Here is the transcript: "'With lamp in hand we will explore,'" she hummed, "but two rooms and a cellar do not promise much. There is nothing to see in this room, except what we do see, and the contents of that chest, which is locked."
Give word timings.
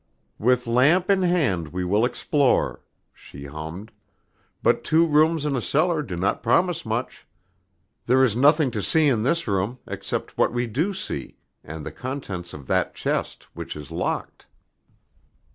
"'With 0.39 0.65
lamp 0.65 1.11
in 1.11 1.21
hand 1.21 1.67
we 1.67 1.85
will 1.85 2.05
explore,'" 2.05 2.81
she 3.13 3.45
hummed, 3.45 3.91
"but 4.63 4.83
two 4.83 5.05
rooms 5.05 5.45
and 5.45 5.55
a 5.55 5.61
cellar 5.61 6.01
do 6.01 6.15
not 6.15 6.41
promise 6.41 6.83
much. 6.87 7.27
There 8.07 8.23
is 8.23 8.35
nothing 8.35 8.71
to 8.71 8.81
see 8.81 9.07
in 9.07 9.21
this 9.21 9.47
room, 9.47 9.77
except 9.87 10.39
what 10.39 10.51
we 10.53 10.65
do 10.65 10.91
see, 10.95 11.37
and 11.63 11.85
the 11.85 11.91
contents 11.91 12.51
of 12.51 12.65
that 12.65 12.95
chest, 12.95 13.43
which 13.53 13.75
is 13.75 13.91
locked." 13.91 14.47